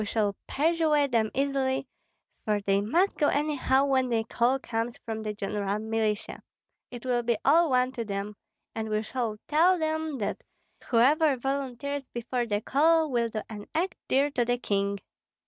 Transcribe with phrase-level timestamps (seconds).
[0.01, 1.85] We shall persuade them easily,
[2.43, 6.41] for they must go anyhow when the call comes for the general militia,
[6.89, 8.35] it will be all one to them
[8.73, 10.41] and we shall tell them that
[10.89, 14.97] whoever volunteers before the call will do an act dear to the king.